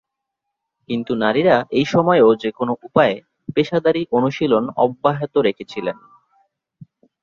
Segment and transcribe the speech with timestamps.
[0.89, 3.15] কিন্তু নারীরা এই সময়েও যেকোনো উপায়ে
[3.55, 5.97] পেশাদারী অনুশীলন অব্যাহত রেখেছিলেন।